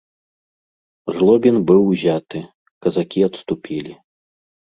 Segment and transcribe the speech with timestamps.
[1.17, 2.39] Жлобін быў узяты,
[2.87, 3.93] казакі адступілі.